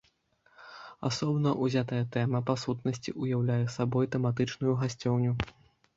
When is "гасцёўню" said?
4.81-5.31